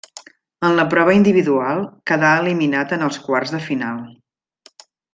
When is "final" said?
3.71-4.05